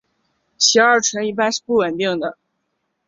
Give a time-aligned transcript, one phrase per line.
[0.57, 2.35] 偕二醇一般是不稳定的。